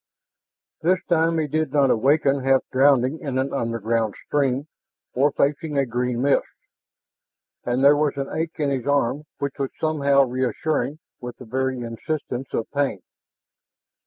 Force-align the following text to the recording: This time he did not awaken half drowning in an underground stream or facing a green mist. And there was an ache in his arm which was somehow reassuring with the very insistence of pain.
This 0.81 0.97
time 1.09 1.37
he 1.37 1.45
did 1.45 1.71
not 1.71 1.91
awaken 1.91 2.43
half 2.43 2.63
drowning 2.71 3.19
in 3.19 3.37
an 3.37 3.53
underground 3.53 4.15
stream 4.25 4.67
or 5.13 5.31
facing 5.31 5.77
a 5.77 5.85
green 5.85 6.23
mist. 6.23 6.47
And 7.65 7.83
there 7.83 7.95
was 7.95 8.13
an 8.17 8.27
ache 8.35 8.55
in 8.59 8.71
his 8.71 8.87
arm 8.87 9.25
which 9.37 9.59
was 9.59 9.69
somehow 9.79 10.23
reassuring 10.23 10.97
with 11.19 11.37
the 11.37 11.45
very 11.45 11.81
insistence 11.81 12.47
of 12.51 12.65
pain. 12.71 13.03